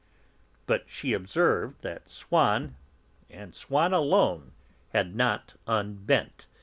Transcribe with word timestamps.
But 0.65 0.85
she 0.87 1.13
observed 1.13 1.83
that 1.83 2.09
Swann, 2.09 2.75
and 3.29 3.53
Swann 3.53 3.93
alone, 3.93 4.53
had 4.93 5.15
not 5.15 5.53
unbent. 5.67 6.47